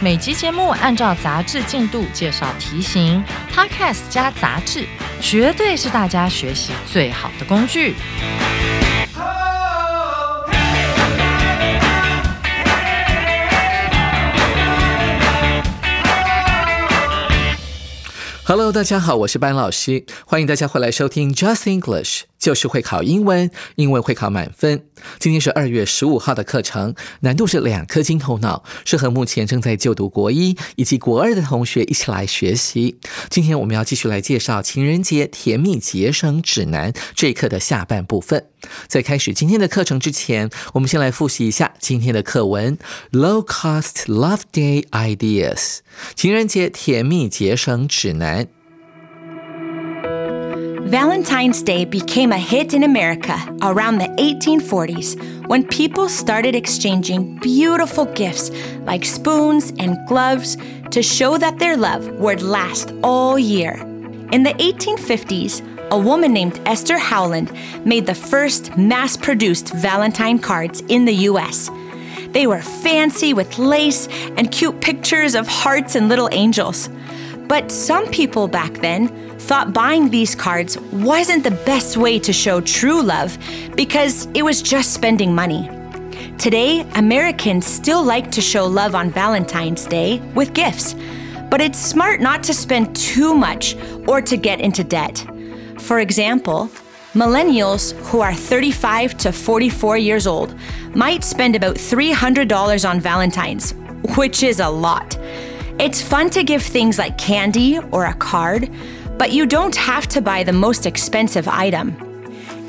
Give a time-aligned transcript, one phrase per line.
[0.00, 4.86] 每集节目按照杂志进度介绍题型，Podcast 加杂志，
[5.20, 7.94] 绝对是大家学习最好的工具。
[18.46, 24.84] Hello，大家好，我是班老师，欢迎大家回来收听 Just English，就是会考英文，英文会考满分。
[25.18, 32.98] 今天是二月十五号的课程，难度是两颗金头脑，适合目前正在就读国一以及国二的同学一起来学习。
[33.30, 38.44] 今天我们要继续来介绍情人节甜蜜节省指南这一课的下半部分。
[38.88, 42.76] 在开始今天的课程之前，我们先来复习一下今天的课文
[43.10, 45.78] ：Low Cost Love Day Ideas，
[46.14, 48.53] 情人节甜蜜节省指南。
[50.94, 58.52] Valentine's Day became a hit in America around the 1840s when people started exchanging beautiful gifts
[58.82, 60.56] like spoons and gloves
[60.92, 63.72] to show that their love would last all year.
[64.30, 67.50] In the 1850s, a woman named Esther Howland
[67.84, 71.70] made the first mass produced Valentine cards in the US.
[72.28, 74.06] They were fancy with lace
[74.36, 76.88] and cute pictures of hearts and little angels.
[77.48, 82.60] But some people back then thought buying these cards wasn't the best way to show
[82.60, 83.36] true love
[83.76, 85.68] because it was just spending money.
[86.38, 90.94] Today, Americans still like to show love on Valentine's Day with gifts,
[91.50, 93.76] but it's smart not to spend too much
[94.08, 95.24] or to get into debt.
[95.78, 96.70] For example,
[97.12, 100.54] millennials who are 35 to 44 years old
[100.94, 103.74] might spend about $300 on Valentine's,
[104.16, 105.16] which is a lot.
[105.78, 108.70] It's fun to give things like candy or a card,
[109.18, 111.96] but you don't have to buy the most expensive item.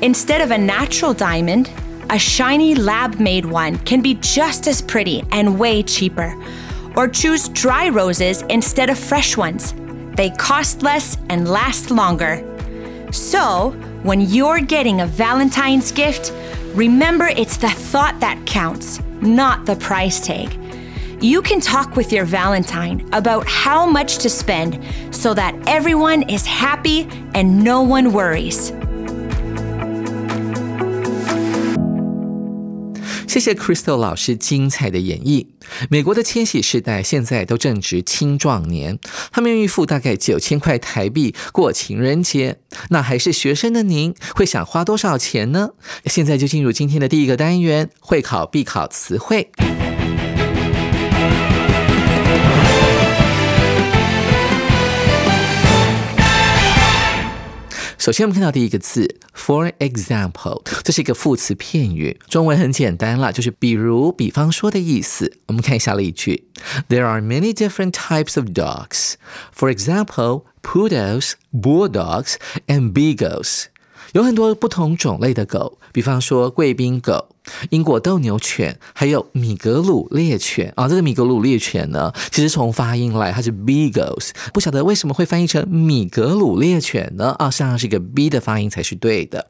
[0.02, 1.70] Instead of a natural diamond,
[2.10, 6.34] a shiny lab made one can be just as pretty and way cheaper.
[6.96, 9.72] Or choose dry roses instead of fresh ones.
[10.16, 12.42] They cost less and last longer.
[13.12, 13.70] So,
[14.02, 16.32] when you're getting a Valentine's gift,
[16.74, 20.65] remember it's the thought that counts, not the price tag.
[21.19, 24.79] You can talk with your Valentine about how much to spend
[25.11, 28.71] so that everyone is happy and no one worries.
[33.27, 35.47] 谢谢 Crystal 老师精彩的演绎。
[35.89, 38.99] 美国的千禧世代现在都正值青壮年，
[39.31, 42.57] 他们愿意付大概九千块台币过情人节。
[42.89, 45.69] 那还是学生的您，会想花多少钱呢？
[46.07, 49.49] 现在就进入今天的第一个单元——会考必考词汇。
[58.06, 65.38] 首先，我们看到第一个字，for example，这是一个副词片语，中文很简单了，就是比如、比方说的意思。
[65.46, 66.46] 我们看一下例句
[66.88, 69.14] ：There are many different types of dogs.
[69.52, 72.34] For example, poodles, bulldogs,
[72.68, 73.64] and beagles.
[74.12, 77.34] 有很多不同种类的狗，比方说贵宾狗、
[77.70, 80.88] 英国斗牛犬，还有米格鲁猎犬啊。
[80.88, 87.34] 这个米格鲁猎犬呢，其实从发音来它是 beagles，不晓得为什么会翻译成米格鲁猎犬呢？
[87.38, 89.46] 啊，实际上是一个 b 的发音才是对的。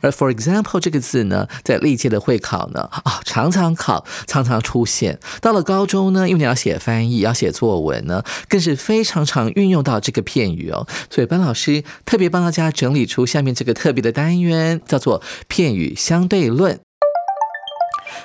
[0.00, 5.18] 而 for example 这个字呢，在历届的会考呢，啊，常常考，常常出现。
[5.40, 10.86] 到了高中呢，因为你要写翻译，要写作文呢，更是非常常运用到这个片语哦。
[11.10, 16.80] 所以班老师特别帮大家整理出下面这个特别的单元，叫做片语相对论。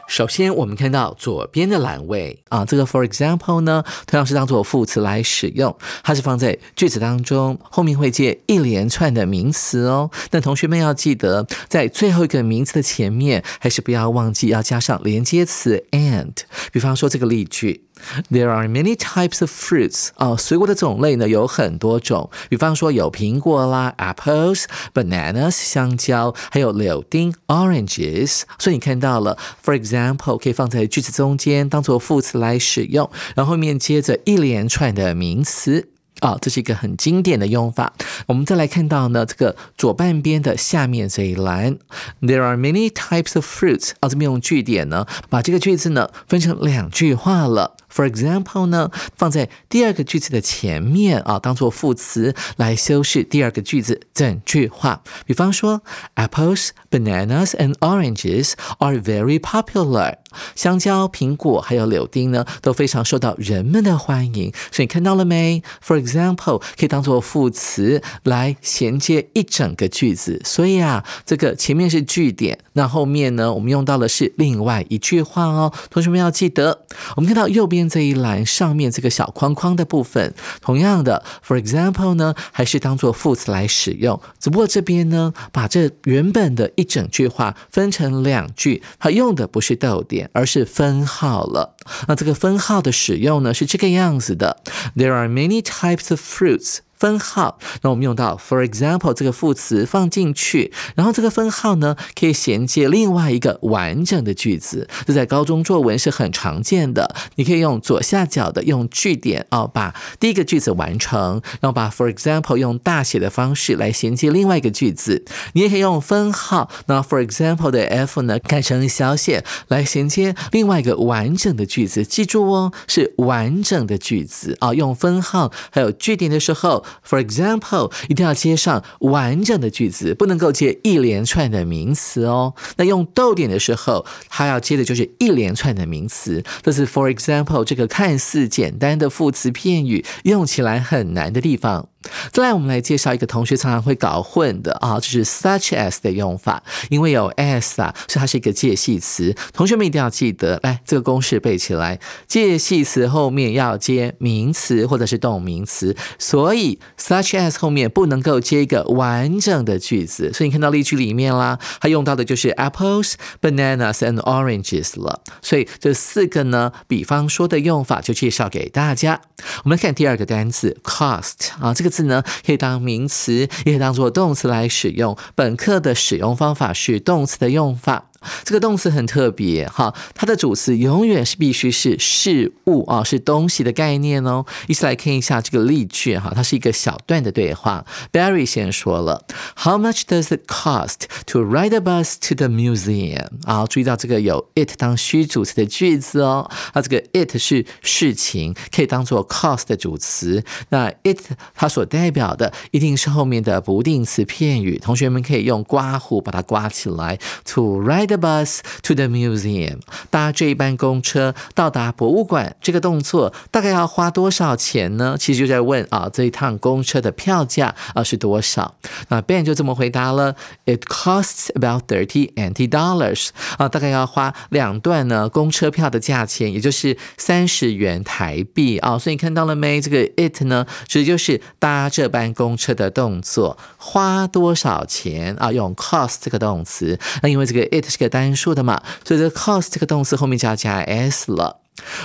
[0.07, 10.09] 首先，我们看到左边的栏位啊，这个 for example 呢，同样是当做副词来使用，它是放在句子当中，后面会接一连串的名词哦。
[10.29, 16.33] 但同学们要记得，在最后一个名词的前面，还是不要忘记要加上连接词 and。
[16.71, 17.85] 比方说这个例句。
[18.29, 28.41] There are many types of fruits 哦，水果的种类呢有很多种，比方说有苹果啦，apples、bananas 香蕉，还有柳丁 oranges。
[28.59, 35.89] 所以你看到了，for example 可以放在句子中间当做副词来使用，然后后面接着一连串的名词。
[36.19, 37.91] 啊、这是一个很经典的用法。
[38.27, 41.77] 我们再来看到呢，这个左半边的下面这一栏
[42.21, 43.91] ，There are many types of fruits。
[43.99, 47.75] 啊，这边用句点呢，把这个句子呢分成两句话了。
[47.93, 55.03] For example 呢，放在第二个句子的前面啊，当做副词来修饰第二个句子整句话。
[55.25, 55.81] 比方说
[56.15, 60.15] ，Apples, bananas and oranges are very popular。
[60.55, 64.51] 香蕉、苹果还有柳丁呢，都非常受到人们的欢迎。
[64.71, 70.41] 所以你看到了没？For example 可以当做副词来衔接一整个句子。
[70.43, 75.71] 所以啊，这个前面是句点，那后面呢，我们用到的是另外一句话哦。
[75.89, 76.85] 同学们要记得，
[77.15, 84.19] 我们看到右边这一栏上面这个小框框的部分，同样的，For example 呢，还是当做副词来使用。
[84.39, 90.29] 只不过这边呢，把这原本的一整句话分成两句，它用的不是逗点。
[90.33, 91.75] 而是分号了。
[92.07, 94.57] 那这个分号的使用呢，是这个样子的
[94.95, 96.79] ：There are many types of fruits.
[97.03, 107.13] 分号，那我们用到 for example 这个副词放进去，然后这个分号呢可以衔接另外一个完整的句子，这在高中作文是很常见的。
[107.35, 115.25] 你可以用左下角的用句点哦，把第一个句子完成，然后把 for example 用大写的方式来衔接另外一个句子。
[115.51, 122.05] 你也可以用分号，那 for example 的 f 呢改成小写来衔接另外一个完整的句子。
[122.05, 126.85] 记住哦，是完整的句子啊，用分号还有句点的时候。
[127.07, 132.53] For example，一定要接上完整的句子，不能够接一连串的名词哦。
[132.77, 136.43] 那用逗点的时候，它要接的就是一连串的名词。
[136.61, 141.89] 这是 For example 这个看似简单的副词片语，用起来很难的地方。
[142.31, 146.61] 再来，我们来介绍一个同学常常会搞混的啊，就是 such as 的用法。
[146.89, 149.33] 因为有 as 啊，所以它是一个介系词。
[149.53, 151.99] 同学们一定要记得，来这个公式背起来。
[152.27, 160.33] 介系词后面要接名词或者是动名词，所以 such as 后面不能够接一个完整的句子。
[160.33, 165.21] 所以你看到例句里面啦，它用到的就是 apples, bananas and oranges 了。
[165.41, 169.21] 所以这四个呢，比方说的用法就介绍给大家。
[169.63, 171.92] 我们来看第二个单词 cost 啊，这个。
[171.93, 175.15] 字呢，可以当名词，也可以当做动词来使用。
[175.35, 178.09] 本课的使用方法是动词的用法。
[178.43, 184.45] 这个动词很特别哈，它的主词永远是必须是事物啊，是东西的概念哦。
[184.67, 187.85] 一起来看一下这个例句哈，它是一个小段的对话。
[188.11, 189.25] Barry 先说了
[189.57, 193.27] ，How much does it cost to ride a bus to the museum？
[193.45, 196.49] 啊，注意到这个有 it 当虚主词的句子哦。
[196.73, 200.43] 啊，这个 it 是事情，可以当做 cost 的主词。
[200.69, 201.19] 那 it
[201.55, 204.77] 它所代表的一定是后面的不定词片语。
[204.77, 208.12] 同学们可以用刮胡把它刮起来，to ride。
[208.13, 209.79] The bus to the museum，
[210.11, 215.15] 搭这一班公车到达博物馆，这个动作大概要花多少钱呢？
[215.19, 218.75] 其实就在问啊，这一趟公车的票价啊是多少？
[219.07, 228.99] 那 Ben 就这么回答了：It costs about thirty NT dollars，啊，大概要花两段呢公车票的价钱，也就是三十元台币啊。
[228.99, 229.81] 所以你看到了没？
[229.81, 235.51] 这个 it 呢，指的就是搭这班公车的动作，花多少钱啊？
[235.51, 238.02] 用 cost 这个动词，那因为这个 it 是。
[238.09, 241.59] 单数的嘛，所以这 cost 这个动词后面就要加 s 了。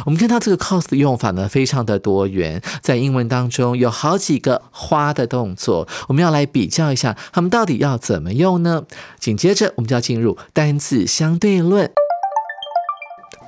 [0.07, 8.85] 我们看到这个 cost 的用法呢，非常的多元，在英文当中有好几个花的动作，我们要来比较一下，它们到底要怎么用呢？
[9.21, 11.93] 紧接着我们就要进入单字相对论。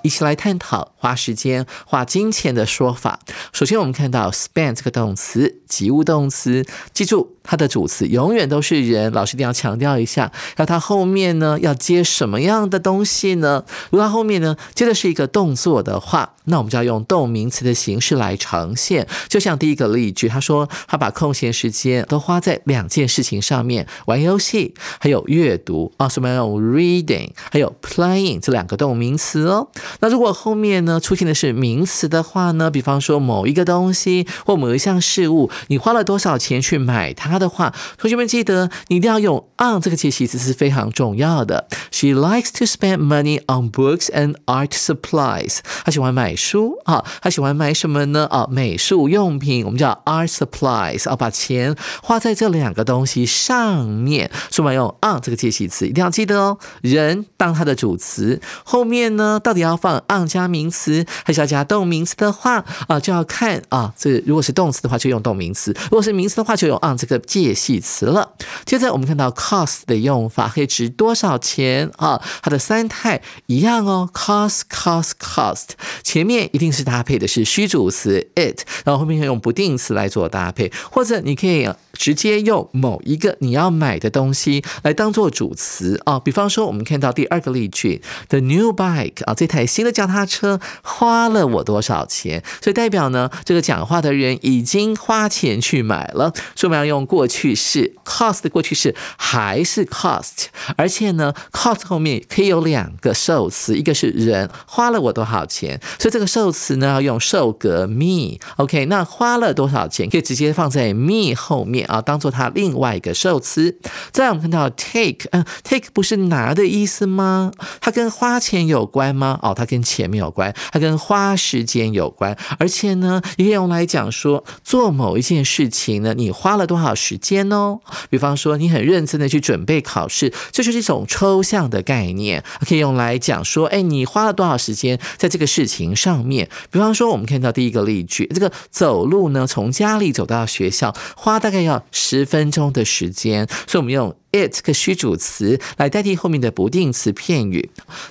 [0.03, 3.21] 一起来探讨花时间、花金钱的说法。
[3.53, 9.13] 首先，我们看到 spend 这个动词，及物动词，记住它的主词永远都是人。
[9.13, 13.65] 老师一定要强调一下，那它后面呢要接什么样的东西呢？
[13.91, 19.07] 如果它后面呢接的是一个动作的话，那我们就要用动名词的形式来呈现。
[19.29, 26.09] 就像第一个例句，他说他把空闲时间都花在两件事情上面：玩游戏还有阅读啊。
[26.09, 29.69] 什么用 reading 还有 playing 这两个动名词哦。
[29.99, 32.71] 那如果后面呢出现的是名词的话呢？
[32.71, 41.67] 比方说某一个东西或某一项事物，你花了多少钱去买它的话，同学们记得你一定要用 on 这个介系词是非常重要的。
[41.91, 45.59] She likes to spend money on books and art supplies。
[45.85, 48.27] 她喜欢买书啊，她喜欢买什么呢？
[48.31, 51.09] 啊，美术用品，我们叫 art supplies。
[51.09, 56.59] 啊，把钱花在这两个东西上面，所以我们用 on 这个介系词一定要记得哦。
[56.83, 60.01] 人当它的主词，后面呢到底要放。
[60.11, 68.33] on 加名词还是要加动名词的话啊，就要看啊，这如果是动词的话就用动名词，如果是名词的话就用 on 这个介系词了。
[68.65, 72.21] 接着我们看到 cost 的用法可以值多少钱啊？
[72.43, 75.69] 它的三态一样哦，cost cost cost，
[76.03, 86.19] 前面一定是搭配的是虚主词 it，然后后面用不定词来做搭配，或者你可以直接用某一个你要买的东西来当做主词啊。
[86.19, 89.61] 比方说我们看到第二个例句，the new bike 啊，这台。
[89.71, 92.43] 新的脚踏车花了我多少钱？
[92.61, 96.33] 所以代表呢，这个讲话的人已经花钱去买了。
[96.57, 100.47] 所以我们要用过去式，cost 的过去式还是 cost，
[100.77, 108.39] 而且呢，cost 后面可以有两个受词，一个是人花了我多少钱，所以这个受词呢要用受格 me。
[108.57, 113.79] OK，那花了多少钱可以直接放在 me 后面啊，当做它另外一个受词。
[114.11, 117.53] 再我们看到 take，嗯，take 不是拿的意思吗？
[117.81, 119.39] 它跟花钱有关吗？
[119.43, 127.79] 哦，它跟钱没有关，它跟花时间有关，而且呢，也可以用来讲说做某一件事情呢，你花了多少时间哦？
[128.09, 136.49] 比方说，你很认真的去准备考试，这就是一种抽象的概念，可以用来讲说，哎，你花了多少时间在这个事情上面？
[136.71, 144.15] 比方说，我们看到第一个例句，这个走路呢，从家里走到学校，花大概要十分钟的时间，所以我们用。
[144.33, 147.71] It 个虚主词来代替后面的不定词片语。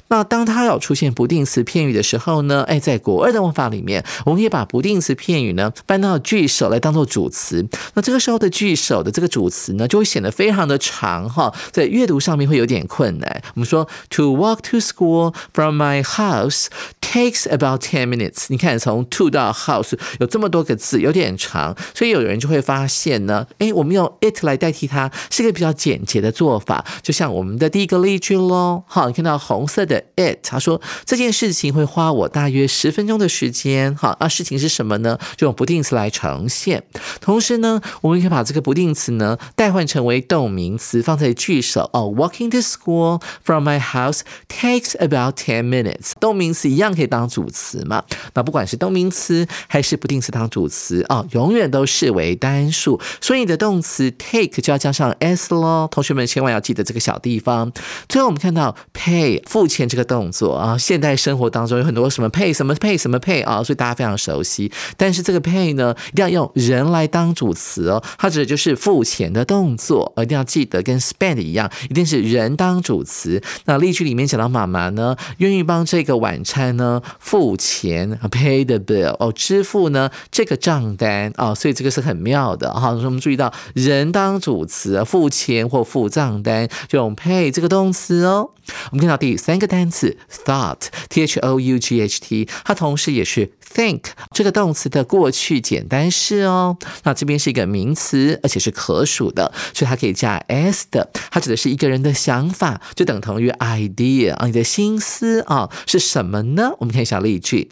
[0.10, 2.64] 那当它要出现不定词片语的时候呢？
[2.68, 7.66] 哎，在国二的文法里面，我们可以把不定词片语呢搬到句首来当做主词。
[7.94, 13.42] 那这个时候的句首的这个主词呢，就会显得非常的长哈，在阅读上面会有点困难。
[13.56, 16.66] 我们说，To walk to school from my house
[17.00, 18.46] takes about ten minutes。
[18.50, 26.00] 你看，从 to 到 house 有这么多个字，有点长，所以有人就会发现呢，哎，我们用 it 来代替它，是一个比较简。
[26.10, 28.84] 解的做法，就像我们的第一个例句喽。
[28.88, 33.96] 好，你看到红色的 it，他说这件事情会花我大约十分钟的时间。
[33.96, 35.20] 好，那事情是什么呢？
[35.38, 36.84] 就用不定词来呈现。
[37.22, 41.88] 同时呢，我们可以把这个不定词呢代换成为动名词，放在句首。
[41.94, 46.13] 哦，Walking to school from my house takes about ten minutes。
[46.20, 48.04] 动名词一样可以当主词嘛？
[48.34, 53.00] 那不管是动名词还是不定词当主词哦，永远都视为单数。
[53.22, 55.88] 所以你的动词 take 就要加上 s 喽。
[56.00, 57.70] 同学们千万要记得这个小地方。
[58.08, 64.72] 最后我们看到 pay 付钱这个动作啊，现代生活当中有很多什么 pay 什么 pay 什么 pay 啊，所以大家非常熟悉。
[64.96, 73.41] 但是这个 pay 呢，一定要用人来当主词哦，它指的就是付钱的动作，一定要记得跟 spend 一样，一定是人当主词。
[73.65, 82.91] 那例句里面讲到妈妈呢，愿意帮这个晚餐呢付钱，pay the bill 哦，支付呢这个账单啊，所以这个是很妙的哈。
[82.91, 88.51] 我们注意到人当主词，付钱或付账单就用 pay 这个动词哦。
[88.91, 90.15] 我们看到第三个单词
[90.46, 94.02] thought，t h o u g h t，它同时也是 think
[94.34, 96.78] 这个动词的过去简单式哦。
[97.04, 101.10] 那这边是一个名词，而且是可数的，所以它可以加 s 的。
[101.32, 106.72] 它指的是一个人的想法，就等同于 idea 啊，你的心思啊是什么呢？
[106.80, 107.70] 我们看一下例句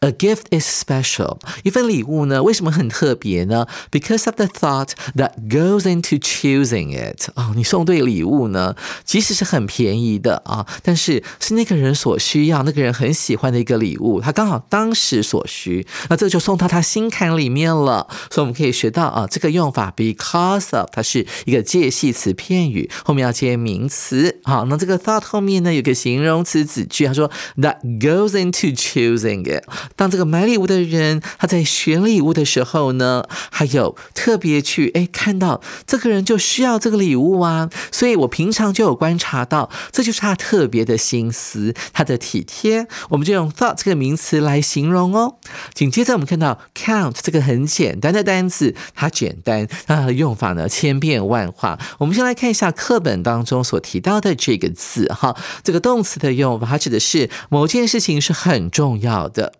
[0.00, 7.52] ：A gift is special，一份礼物呢为什么很特别呢？Because of the thought that goes into choosing it 啊。
[7.56, 18.06] 你送对礼物呢，即使是很便宜的啊，但是是那个人所需要、那个人很喜欢的一个礼物，他刚好当时所所需，那这就送到他心坎里面了。
[18.30, 24.40] 所以我们可以学到啊，这个用法 because of 它是一个介系词片语，后面要接名词。
[24.44, 29.64] 好，那这个 thought 后面呢有个形容词子句，他说 that goes into choosing it。
[29.96, 37.70] 当这个买礼物的人他在选礼物的时候呢，还有特别去哎看到这个人就需要这个礼物啊。
[37.90, 45.29] 所以，我平常就有观察到，这就是他特别的心思，他的体贴，我们就用 thought 这个名词来形容哦。
[45.74, 51.78] 紧接着，我们看到 count 这个很简单的单词，它简单，它的用法呢千变万化。
[51.98, 59.54] 我们先来看一下课本当中所提到的这个字，哈，这个动词的用法，它指的是某件事情是很重要的。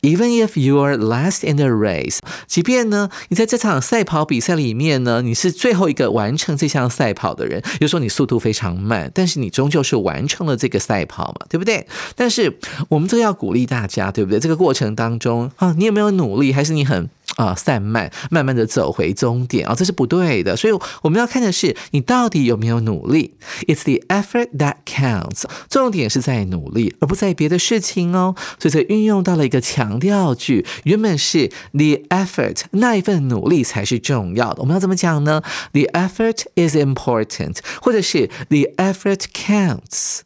[0.00, 11.86] Even if you are last in the race，即便呢，你在这场赛跑比赛里面呢，你是最后一个完成这项赛跑的人，就说你速度非常慢，但是你终究是完成了这个赛跑嘛，对不对？
[12.14, 14.38] 但是我们这要鼓励大家，对不对？
[14.38, 17.08] 这个过程当中啊，你有没有努力，还是你很？
[17.38, 20.56] 啊，散漫，慢慢的走回终点啊，这是不对的。
[20.56, 23.36] 所以我们要看的是你到底有没有努力。
[23.68, 28.34] It's the effort that counts，重点是在努力，而不在别的事情哦。
[28.58, 34.60] 所以这运用到了一个强调句，原本是 the effort，那一份努力才是重要的。
[34.62, 35.40] 我们要怎么讲呢
[35.72, 40.22] ？The effort is important，或者是 the effort counts。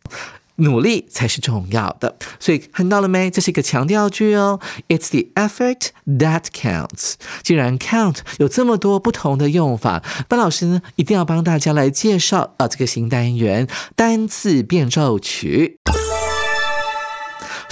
[0.57, 3.31] 努力才是重要的，所以看到了没？
[3.31, 4.61] 这是一个强调句哦。
[4.89, 7.15] It's the effort that counts。
[7.43, 13.67] 既然 count 有这么多不同的用法，班老师呢一定要帮大家来介绍啊这个新单元
[13.97, 15.79] 单字变奏曲。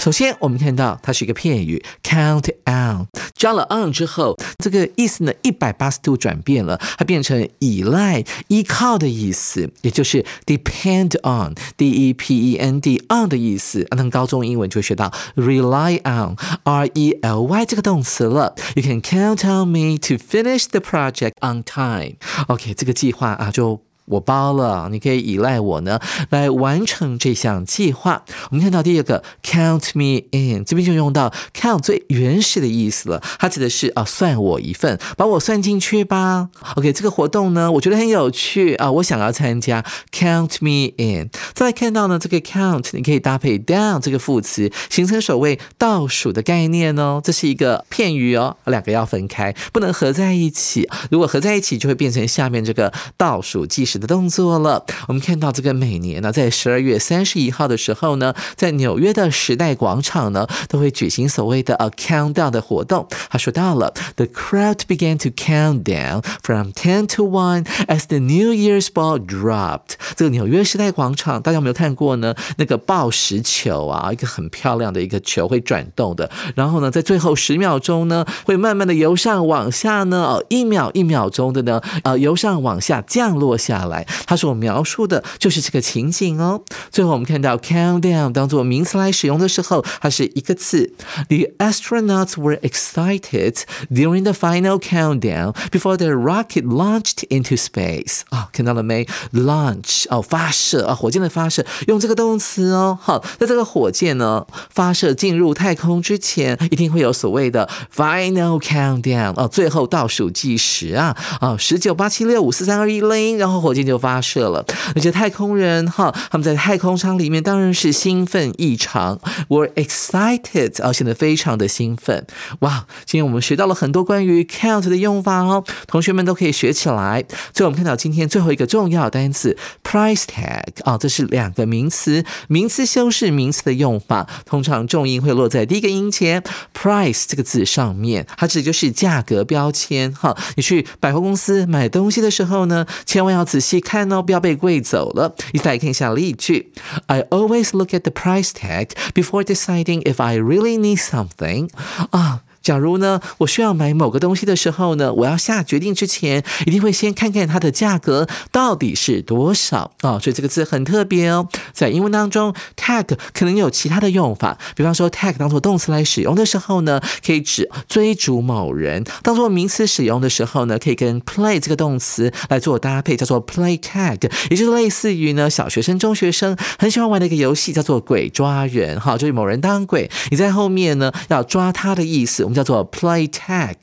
[0.01, 3.05] 首先，我们看到它是一个片语，count on，
[3.35, 13.85] 加了 on 之后，这个意思呢一百八十度转变了，它变成依赖、依靠的意思，也就是 depend on，d e p e n d on 的意思。
[13.91, 18.55] 那高中英文就学到 rely on，r e l y 这个动词了。
[18.73, 22.15] You can count on me to finish the project on time。
[22.47, 23.90] OK，这个计划啊就。
[24.11, 25.97] 我包了，你可以依赖我呢
[26.29, 28.23] 来完成这项计划。
[28.49, 36.49] 我们看到第二个 count me in，这边就用到 count 最原始的意思了，它指的是啊算我一份，把我算进去吧。
[36.75, 41.29] OK，这个活动呢，我觉得很有趣啊，我想要参加，count me in。
[41.53, 47.21] 再看到呢，这个 count 你可以搭配 down 这个副词，形成所谓倒数的概念哦。
[47.23, 50.89] 这是一个片语哦，两个要分开，不能合在一起。
[51.09, 54.00] 如果合在一起，就会变成下面这个倒数计时。
[54.01, 54.83] 的动作了。
[55.07, 63.07] 我们看到这个每年呢，在十二月三十一号的时候呢，在纽约的时代广场呢，都会举行所谓的 a countdown 的活动。
[63.29, 69.93] 他说到了，The crowd began to count down from ten to one as the New Year's ball dropped。
[70.15, 72.33] 这个纽约时代广场，大家有没有看过呢？
[72.57, 76.29] 那个报时球啊，一个很漂亮的一个球会转动的。
[76.55, 83.91] 然后呢，在最后十秒钟呢，会慢慢的由上往下呢，哦，一秒一秒钟的呢，呃，由上往下降落下来。
[83.91, 86.63] 来，他所描述的就是这个情景哦。
[86.89, 90.93] 最后我们看到 countdown 当做名词来使用的时候，它是一个词。
[91.27, 93.57] The astronauts were excited
[93.89, 98.21] during the final countdown before the rocket launched into space。
[98.29, 102.97] 啊，看到了没？Launch 哦，发射啊，火箭的发射，用这个动词哦。
[103.01, 113.81] 好，在这个火箭呢发射进入太空之前，一定会有所谓的 final countdown 哦，最后倒数计时啊啊，十九八七六五四三二一零，然后火火箭。
[113.91, 114.63] 就发射了，
[114.95, 122.25] 而且太空人哈，他们在太空舱里面当然是兴奋异常，were excited 啊，显得非常的兴奋。
[122.59, 127.25] 哇，今天我们学到了很多关于 count 的用法哦，同学们都可以学起来。
[127.51, 136.41] 最后我们看到今天最后一个重要单词 price tag 啊，这是两个名词，名词修饰名词的用法，通常重音会落在第一个音前
[136.73, 140.37] ，price 这个字上面，它指的就是价格标签哈。
[140.55, 143.60] 你去百货公司买东西的时候呢，千万要仔细。
[143.60, 145.34] 细看哦，不要被贵走了。
[145.52, 146.72] 一起来看一下例句：
[147.06, 151.70] I always look at the price tag before deciding if I really need something.
[152.10, 152.42] 啊。
[152.61, 160.19] 假如呢，我需要买某个东西的时候呢，我要下决定之前，一定会先看看它的价格到底是多少啊。
[160.19, 178.99] 所以这个字很特别哦，在英文当中，tag 可能有其他的用法，比方说 tag 当做动词来使用的时候呢，可以指追逐某人；当做名词使用的时候呢，可以跟 play 这个动词来做搭配，叫做 play tag，也就是类似于呢小学生、中学生很喜欢玩的一个游戏，叫做鬼抓人。
[178.99, 182.50] 哈，就是某人当鬼，你在后面呢要抓他的意思。
[182.53, 183.75] 叫做 play tag，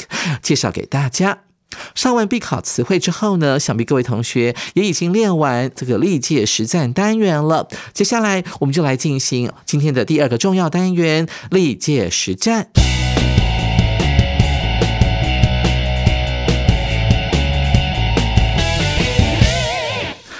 [0.43, 1.39] 介绍给大家。
[1.95, 7.69] 上完必考词汇之后呢，想必各位同学也已经练完这个历届实战单元了。
[7.93, 12.69] 接下来我们就来进行今天的第二个重要单元——历届实战。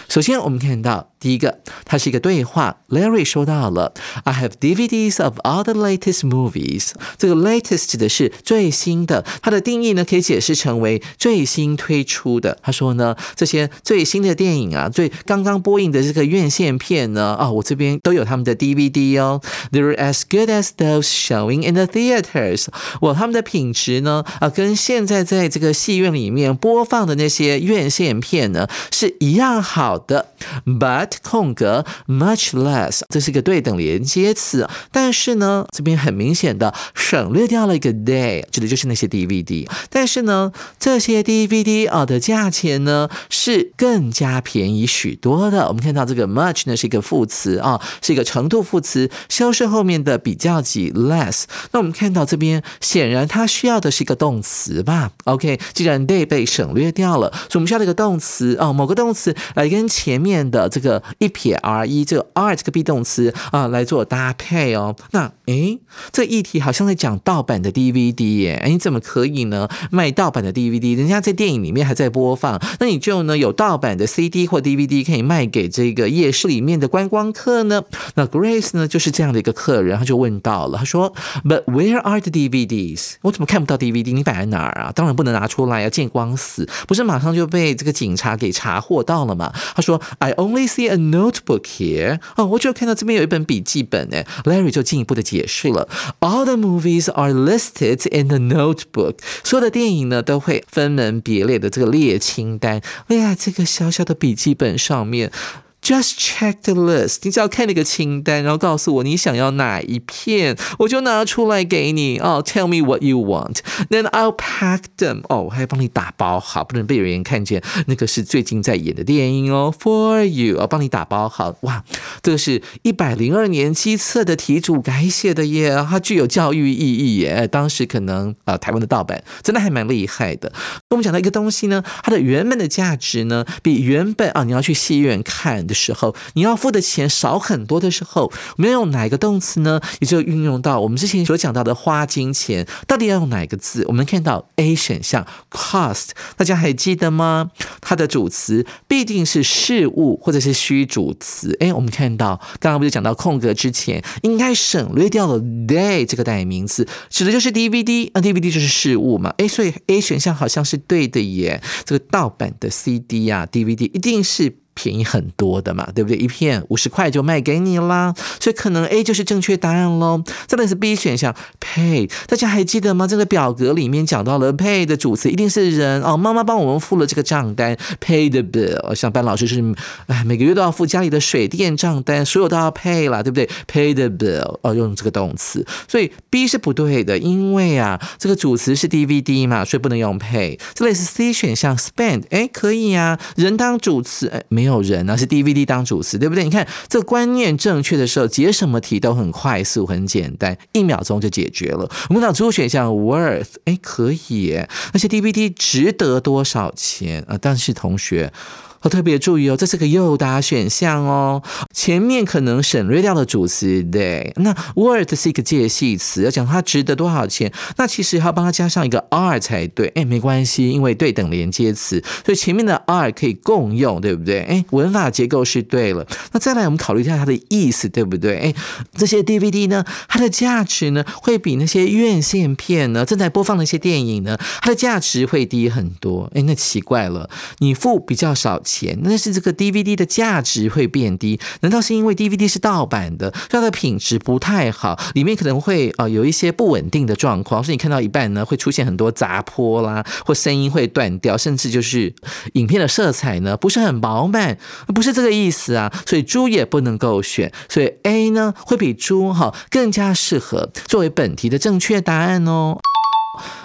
[0.09, 1.13] 首先，我们看到。
[1.21, 2.77] 第一个，它是一个对话。
[2.89, 3.93] Larry 说到了
[4.25, 6.93] ，I have DVDs of all the latest movies。
[7.17, 12.59] 这个 latest 指的是最新的，它的定义呢可以解释成为最新推出的。
[12.63, 19.41] 他说呢，这些最新的电影啊，最刚刚播映的这个院线片呢，啊，我这边都有他们的 DVD 哦。
[19.73, 22.67] They're as good as those showing in the theaters。
[23.01, 30.33] 我他们的品质呢，啊，跟现在在这个戏院里面播放的那些院线片呢是一样好的。
[30.65, 39.69] But 空格 much less，这是一个对等连接词，但是呢，这边很明显的省略掉了一个 day，指的就是那些 DVD。
[39.91, 45.69] 但是呢，这些 DVD 啊的价钱呢是更加便宜许多的。
[45.69, 51.45] 我们看到这个 much 呢是一个副词啊，是一个程度副词，修饰后面的比较级 less。
[51.73, 60.98] 那我们看到这边显然它需要的是一个动词吧？OK，既然 day 被省略掉了，所以我们需要一个动词啊，某个动词来跟前面的这个。
[61.19, 64.95] 一撇 r 一这个 r 这个 be 动词啊来做搭配哦。
[65.13, 65.79] 那诶，
[66.13, 68.61] 这议题好像在讲盗版的 DVD 耶。
[68.65, 69.69] 诶，你怎么可以呢？
[69.91, 77.83] 卖盗版的 DVD，人家在电影里面还在播放，那你就呢有盗版的 CD 或 DVD 可以卖给这个夜市里面的观光客呢？
[78.15, 81.13] 那 Grace 呢就是这样的一个客人，他就问到了，他说
[81.45, 83.15] ：“But where are the DVDs？
[83.23, 84.13] 我怎么看不到 DVD？
[84.13, 84.93] 你摆在哪儿啊？
[84.95, 86.69] 当然不能拿出来啊，见光死！
[86.87, 94.25] 不是马上就被这个警察给查获到了嘛？”他说：“I only see a notebook here。”哦，我就看到这边有一本笔记本呢。
[94.45, 95.89] Larry 就进一步的解释了
[96.21, 105.31] ：“All the movies are listed in the notebook。”所有的电影呢都会分门别类的这个列清单，列在这个小小的笔记本上面。
[105.81, 112.19] Just check the list，你只要看那个清单，然后告诉我你想要哪一片，我就拿出来给你。
[112.19, 115.23] 哦，Tell me what you want，then I'll pack them。
[115.29, 117.63] 哦，我还要帮你打包好，不能被别人看见。
[117.87, 121.57] 那个是最近在演的电影哦，For you，我帮你打包好。
[121.61, 121.85] 哇，
[122.23, 127.49] 这个是一百零二年机测的题主改写的耶，它具有教育意义耶。
[127.49, 130.51] 当时可能啊，台湾的盗版真的还蛮厉害的。
[130.51, 135.68] 跟我们讲到一个东西呢，它的原本的价值呢，比原本啊，你要去戏院看。
[135.69, 139.81] 的时候，你要付的钱少很多的时候，我们要用哪一个动词呢？
[140.01, 143.85] 也就运用到我们之前所讲到的花金钱，到底要用哪一个字？
[143.87, 147.51] 我们看到 A 选项 cost，大家还记得吗？
[147.81, 151.57] 它的主词必定是事物或者是虚主词。
[151.61, 159.35] 哎，我们看到刚刚不是讲到空格之前应该省略掉了 day 这个代名词，指的就是 DVD 啊，DVD 就是事物嘛。
[159.39, 161.63] 哎，所以 A 选项好像是对的耶。
[161.85, 164.57] 这个盗版的 CD 啊，DVD 一定是。
[164.79, 166.17] 便宜很多的嘛，对不对？
[166.17, 170.23] 一片五十块就卖给你啦，所以可能 A 就是正确答案喽。
[170.47, 173.09] 再来是 B 选项，pay，大家还记得吗？
[173.09, 178.95] 这个表格里面讲到了 pay 的主词一定是人哦，妈妈帮我们付了这个账单，pay the bill。
[178.95, 179.61] 像班老师是，
[180.07, 190.59] 哎，每个月都要付家里的水电账单，所有都要 pay 了，对不对？pay the bill，哦，用这个动词，所以 B 是不对的，因为啊，这个主词是 DVD 嘛，所以不能用 pay。
[190.75, 194.68] 这类是 C 选项，spend，哎，可以呀，人当主词，哎，没有。
[194.69, 196.45] 有人呢是 DVD 当主词，对不对？
[196.45, 201.91] 你看这观念正确的时候，解什么题都很快速、很简单，一秒钟就解决了。
[202.09, 204.55] 我们找主选项 worth，哎，可以，
[204.93, 207.37] 那些 DVD 值得多少钱啊？
[207.41, 208.33] 但是同学。
[208.83, 211.43] 要特别注意哦，这是个诱答选项哦。
[211.73, 214.33] 前面可能省略掉了主词，对。
[214.37, 219.89] 那 worth 是一个介系词，要讲它值得多少钱，那其实要帮它加上一个 r 才对。
[219.97, 224.41] 哎，没关系，因为对等连接词，所以前面的 r 可以共用，对不对？
[224.43, 226.07] 哎，文法结构是对了。
[226.33, 228.39] 那再来，我们考虑一下它的意思，对不对？
[228.39, 228.55] 哎，
[228.95, 236.31] 这些 DVD 呢，它的价值呢，会比那些院线片呢，正在播放的一些电影呢，它的价值会低很多。
[236.35, 238.63] 哎，那奇怪了，你付比较少。
[238.69, 241.41] 钱，那是这个 DVD 的价值会变低？
[241.61, 252.15] 难道是因为 DVD 是盗版的，它的品质不太好，里面可能会呃有一些不稳定的状况，所以你看到一半呢会出现很多杂波啦，或声音会断掉，甚至就是
[252.53, 254.59] 影片的色彩呢不是很饱满，
[254.95, 255.91] 不是这个意思啊。
[256.05, 262.79] 所以猪也不能够选，所以 A 呢会比猪哈更加适合作为本题的正确答案哦。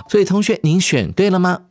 [0.08, 1.62] 所以同学，您选对了吗？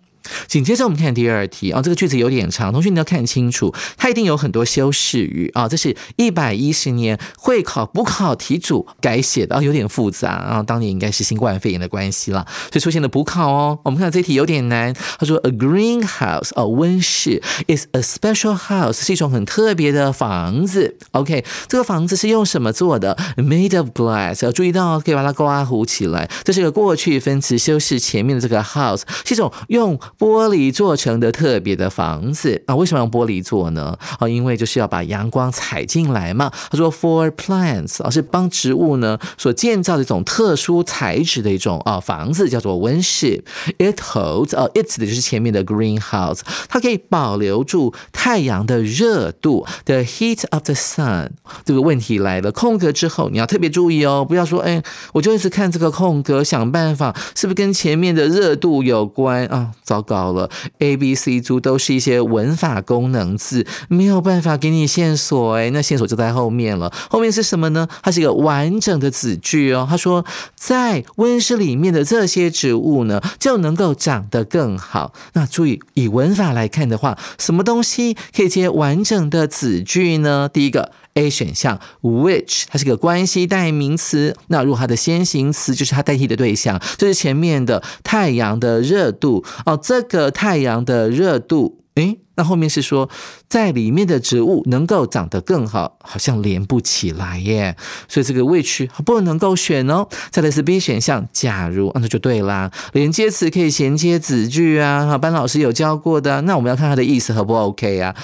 [0.46, 5.68] 紧接着我们看第二题啊，这个句子有点长，同学你要看清楚，它一定有很多修饰语啊。
[5.68, 10.62] 这是一百一十年会考补考题组改写的啊，有点复杂啊。
[10.62, 13.78] 当年应该是新冠肺炎的关系了，所以出现了补考哦。
[13.85, 20.96] 我们看这题有点难，他说 A greenhouse 哦，温室 is a special house 是一种很特别的房子。
[21.12, 24.44] OK，这个房子是用什么做的？Made of glass。
[24.44, 29.98] 要注意到可以把它刮糊起来，这是个过去分词修饰前面的这个 house 是一种用。
[30.22, 33.98] 玻璃做成的特别的房子啊，为什么用玻璃做呢？
[34.20, 36.48] 啊，因为就是要把阳光采进来嘛。
[36.70, 43.42] 他说，for plants 啊，是帮植物呢所建造的一种特殊材质的一种啊房子，叫做温室。
[43.78, 51.30] It holds 啊，it 的就是前面的 greenhouse，它可以保留住太阳的热度，the heat of the sun。
[51.64, 54.80] 这个问题来了，空格之后你要特别注意哦，不要说哎，
[55.14, 59.72] 我就一直看这个空格，想办法是不是跟前面的热度有关啊？
[59.82, 66.92] 糟糕了，A、B、C 组都是一些文法功能字，没有办法给你线索哎，那线索就在后面了。
[67.09, 67.88] 后面是什么呢？
[68.03, 69.87] 它是一个完整的子句哦。
[69.88, 75.12] 他说，在温室里面的这些植物呢，就能够长得更好。
[75.33, 80.48] 那注意，以文法来看的话，什么东西可以接完整的子句呢？
[80.53, 80.92] 第一个。
[81.14, 93.11] A 选项，which 它是个关系代名词，那如果它的先行词就是它代替的对象，就是前面的太阳的热度哦，这个太阳的热度，诶，那后面是说
[93.46, 97.77] 在里面的植物能够长得更好，好像连不起来耶，
[98.09, 100.09] 所以这个 which 不能够选哦。
[100.31, 108.16] 再来是 B 选项，假如那就对啦，连接词可以衔接子句啊，哈，班老师有教过的，那我们要看它的意思合不 OK 啊？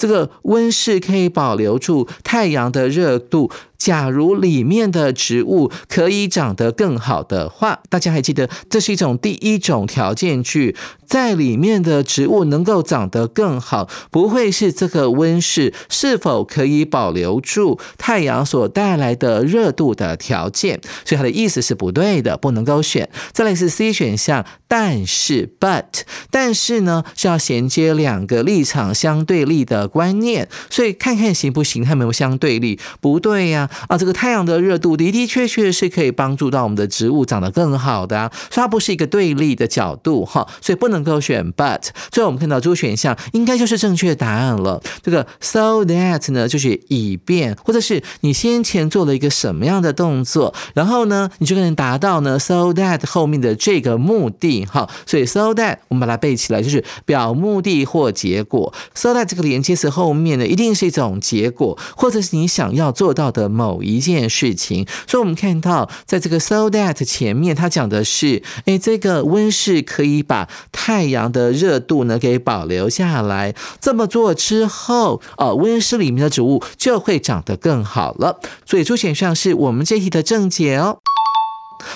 [0.00, 3.50] 这个温室可以保留住太阳的热度。
[3.76, 23.08] 假如里面的植物可以长得更好的话，大家还记得这是一种第一种条件句，在里面的植物能够长得更好，不会是这个温室是否可以保留住太阳所带来的热度的条件，所以它的意思是不对的，不能够选。
[23.32, 31.84] 再来是 C 选项，但是 But，但是呢是要衔接两个立场相对立的观念，所以看看行不行？
[31.84, 33.68] 它没有相对立，不对呀。
[33.88, 41.88] 啊，这个太阳的热度的的确确是可以帮助到我们的植物长得更好的啊，所以它不是一个对立的角度哈，所以不能够选 but。
[42.10, 44.80] 最后我们看到这个选项应该就是正确答案了。
[45.02, 54.88] 这个 so that 呢，就是以便，或者是你先前做了一个什么样的动作，然后呢，你就可能达到呢 so that 后面的这个目的哈。
[55.06, 58.72] 所以 so that 我们把它背起来，就是表目的或结果。
[58.94, 63.48] so that 这个连接词后面呢，一定是一种结果，或者是你想要做到的。
[63.50, 73.54] 某一件事情，所以我们看到，在这个 so that 前面，它讲的是，哎，这个温室可以把太阳的热度呢给保留下来。
[73.80, 78.40] 这么做之后，呃，温室里面的植物就会长得更好了。
[78.64, 80.98] 所以，出选项是我们这题的正解哦。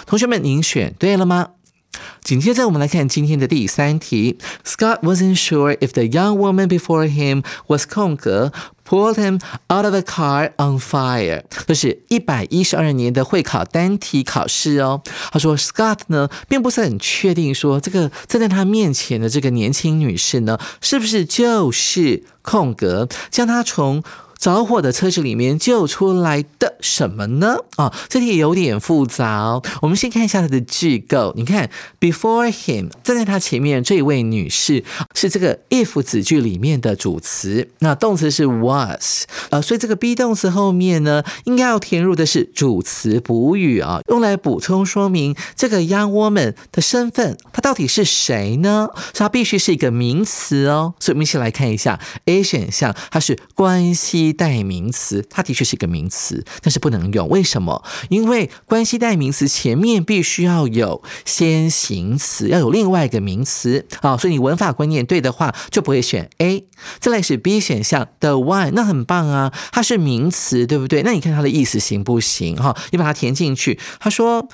[0.07, 1.51] 同学们，您选对了吗？
[2.23, 4.39] 紧接着，我们来看今天的第三题。
[4.65, 8.53] Scott wasn't sure if the young woman before him was 空格。
[8.87, 15.01] Pulled him out of the car on fire，这是一百一十二年的会考单题考试哦。
[15.33, 24.03] 他说，Scott 呢，并不是很确定说，这个站在他面前的这个年轻女士呢，是不是就是空格将他从。
[24.45, 27.57] 着火的车子里面救出来的什么呢？
[27.77, 29.63] 啊，这题有点复杂哦。
[29.81, 31.33] 我们先看一下它的句构。
[31.35, 48.91] 你看，before him 站在他前面这一位女士是这个 if 子句里面的主词，那动词是 was，呃，所以这个 be 动词后面呢，应该要填入的是主词补语啊，用来补充说明这个 young woman 的身份，她到底是谁呢？
[48.95, 50.93] 所以它必须是一个名词哦。
[51.01, 54.34] 所以我们一起来看一下 A 选项，它是关系。
[54.35, 57.27] 代名词，它的确是一个名词，但是不能用。
[57.31, 57.83] 为什么？
[58.11, 64.19] 因为关系代名词前面必须要有先行词，要有另外一个名词啊。
[64.19, 66.67] 所以你文法观念对的话，就不会选 A。
[66.99, 71.03] 再来是 B 选项，the one，那很棒啊，它是名词，对不对？
[71.03, 72.57] 那你看它的意思行不行？
[72.57, 73.79] 哈，你把它填进去。
[74.01, 74.49] 他说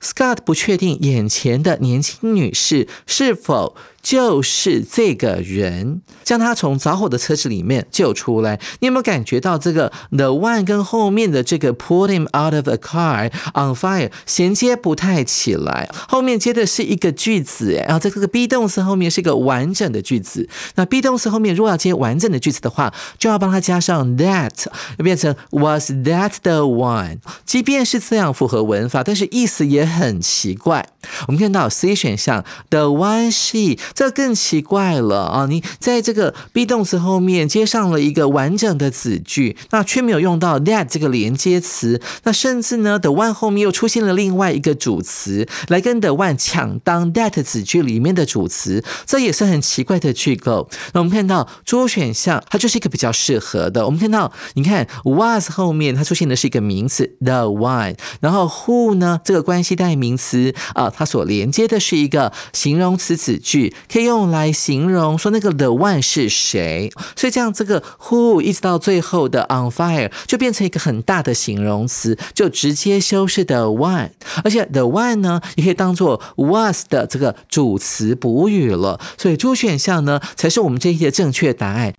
[0.00, 3.76] ，Scott 不确定眼前的年轻女士是否。
[4.04, 8.60] 就是这个人将他从着火的车子里面救出来。
[8.80, 15.88] 你有没有感觉到这个 the one 跟后面的这个 pull him out of a car on fire 衔接不太起来？
[16.06, 20.46] 后面接的是一个句子，然后在这个 be 动词后面是一个完整的句子。
[20.74, 24.50] 那 be 动词后面如果要接完整的句子的话，就要帮他加上 that，
[24.98, 27.16] 就变成 was that the one。
[27.46, 30.86] 即便是这样符合文法，但是意思也很奇怪。
[31.26, 33.78] 我们看到 C 选项 the one she。
[33.94, 35.46] 这更奇怪了啊！
[35.48, 50.68] 你在这个 be 动词后面接上了一个完整的子句，那却没有用到 that 这个连接词，那甚至呢，the one 后面又出现了另外一个主词来跟 the one 抢当 that 子句里面的主词，这也是很奇怪的句构。
[50.92, 53.86] 那我们看到主选项，它就是一个比较适合的。
[53.86, 63.72] 我们看到，你看 was 后面它出现的是一个名词 the one，然后 who 呢这个关系代名词啊，它所连接的是一个形容词子句。
[63.92, 74.10] 可以用来形容说那个 the one 是谁，所以这样这个 who 一直到最后的 on fire 就变成一个很大的形容词，就直接修饰 the one，
[74.42, 81.92] 而且 the one 呢也可以当做 was 的这个主词补语了，所以 D 选项呢才是我们这一题的正确答案。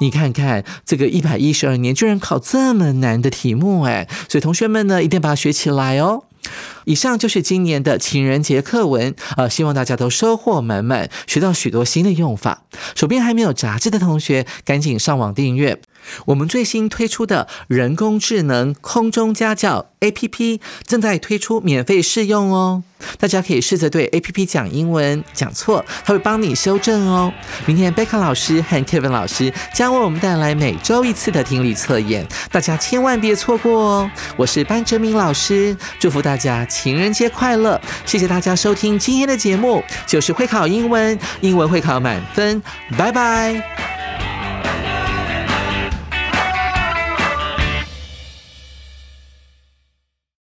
[0.00, 6.24] 你看看这个一百一十二年居然考这么难的题目哎，所以同学们呢一定把它学起来哦。
[6.84, 12.64] 以上就是今年的情人节课文，呃，希望大家都收获满满，学到许多新的用法。
[12.94, 15.80] 手边还没有杂志的同学，赶紧上网订阅。
[16.26, 22.82] 我们最新推出的人工智能空中家教 APP 正在推出免费试用哦，
[23.18, 27.32] 大家可以试着对 APP 讲英文，讲错它会帮你修正哦。
[27.66, 34.10] 明天贝卡老师和 Kevin 老师将为我们带来每周一次的听力测验，大家千万别错过哦。
[34.36, 37.80] 我是班哲明老师，祝福大家情人节快乐！
[38.04, 42.62] 谢谢大家收听今天的节目，就是会考英文，英文会考满分，
[42.98, 43.62] 拜拜。